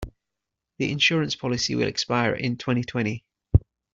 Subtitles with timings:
[0.79, 3.23] The insurance policy will expire in twenty-twenty.